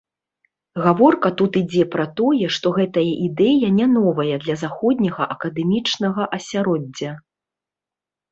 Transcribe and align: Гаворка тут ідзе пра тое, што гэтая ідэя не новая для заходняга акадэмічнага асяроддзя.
Гаворка 0.83 1.29
тут 1.41 1.57
ідзе 1.59 1.83
пра 1.95 2.05
тое, 2.21 2.47
што 2.55 2.67
гэтая 2.77 3.03
ідэя 3.27 3.67
не 3.79 3.87
новая 3.97 4.35
для 4.45 4.55
заходняга 4.63 5.23
акадэмічнага 5.35 6.23
асяроддзя. 6.39 7.11